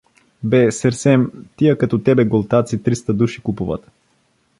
—Бе, 0.43 0.71
серсем, 0.71 1.31
тия 1.55 1.77
като 1.77 1.99
тебе 1.99 2.25
голтаци 2.25 2.83
триста 2.83 3.13
души 3.13 3.41
купуват! 3.41 3.87